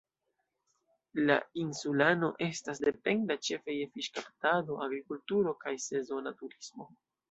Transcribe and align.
La 1.31 1.35
insulanoj 1.65 2.31
estas 2.47 2.83
dependaj 2.87 3.39
ĉefe 3.51 3.79
je 3.79 3.89
fiŝkaptado, 3.95 4.83
agrikulturo 4.91 5.59
kaj 5.65 5.81
sezona 5.91 6.39
turismo. 6.45 6.95